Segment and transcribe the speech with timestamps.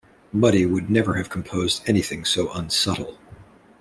[0.33, 3.19] Muddy would never have composed anything so unsubtle.